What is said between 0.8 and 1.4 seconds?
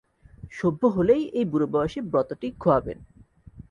হলেই